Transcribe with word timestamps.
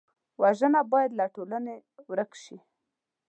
وژنه 0.41 0.81
باید 0.91 1.11
له 1.19 1.25
ټولنې 1.35 1.75
ورک 2.09 2.31
شي 2.43 2.57